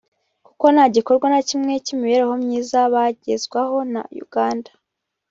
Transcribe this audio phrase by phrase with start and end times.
[0.45, 4.69] kuko nta gikorwa na kimwe cy’imibereho myiza bagezwaho na Uganda